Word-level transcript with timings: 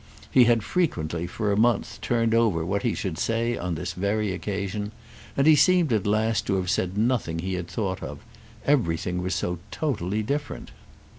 He 0.31 0.45
had 0.45 0.63
frequently 0.63 1.27
for 1.27 1.51
a 1.51 1.55
month, 1.55 2.01
turned 2.01 2.33
over 2.33 2.65
what 2.65 2.81
he 2.81 2.95
should 2.95 3.19
say 3.19 3.55
on 3.55 3.75
this 3.75 3.93
very 3.93 4.33
occasion, 4.33 4.93
and 5.37 5.45
he 5.45 5.55
seemed 5.55 5.93
at 5.93 6.07
last 6.07 6.47
to 6.47 6.55
have 6.55 6.71
said 6.71 6.97
nothing 6.97 7.37
he 7.37 7.53
had 7.53 7.67
thought 7.67 8.01
of—everything 8.01 9.21
was 9.21 9.35
so 9.35 9.59
totally 9.69 10.23
different. 10.23 10.71